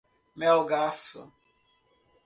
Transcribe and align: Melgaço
Melgaço 0.35 1.29